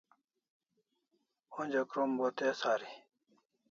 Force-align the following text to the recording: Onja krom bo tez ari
Onja 1.59 1.87
krom 1.91 2.11
bo 2.19 2.35
tez 2.39 2.57
ari 2.75 2.89